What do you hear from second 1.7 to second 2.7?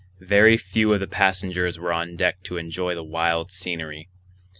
were on deck to